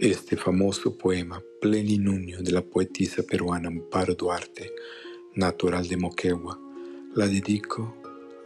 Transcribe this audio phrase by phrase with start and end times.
[0.00, 4.70] Este famoso poema Pleninunio de la poetisa peruana Amparo Duarte,
[5.34, 6.56] natural de Moquegua,
[7.16, 7.96] la dedico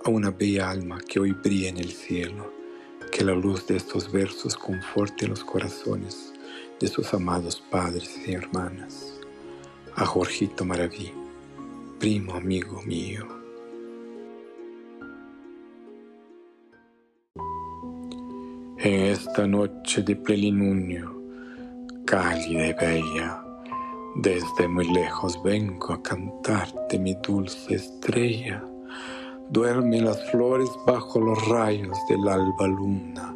[0.03, 2.51] a una bella alma que hoy brilla en el cielo.
[3.11, 6.33] Que la luz de estos versos conforte los corazones
[6.81, 9.21] de sus amados padres y hermanas.
[9.95, 11.13] A Jorgito Maraví,
[11.99, 13.29] primo amigo mío.
[18.79, 21.22] En esta noche de plenilunio,
[22.13, 23.43] cálida y bella,
[24.17, 28.63] desde muy lejos vengo a cantarte mi dulce estrella.
[29.49, 33.35] Duermen las flores bajo los rayos del alba luna,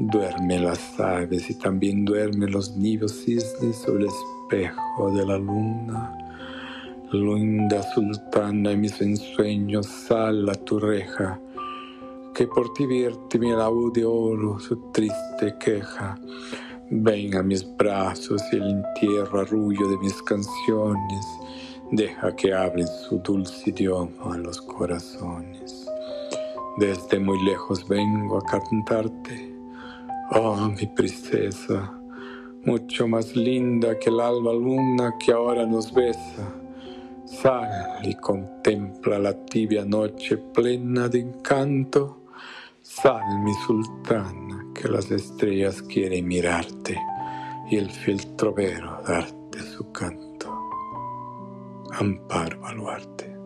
[0.00, 6.12] duermen las aves y también duermen los nidos cisnes sobre el espejo de la luna.
[7.12, 11.38] Linda sultana en mis ensueños, sal a tu reja,
[12.34, 16.18] que por ti vierte mi laúd de oro su triste queja.
[16.90, 21.26] Ven a mis brazos y el entierro arrullo de mis canciones,
[21.90, 25.86] deja que hablen su dulce idioma a los corazones.
[26.78, 29.54] Desde muy lejos vengo a cantarte,
[30.30, 31.92] oh mi princesa,
[32.64, 36.54] mucho más linda que el alba luna que ahora nos besa.
[37.26, 42.17] Sal y contempla la tibia noche plena de encanto.
[43.02, 47.00] Sal, mi sultana que las estrellas quieren mirarte
[47.70, 50.52] y el filtro vero darte su canto.
[51.92, 53.37] Amparo Baluarte.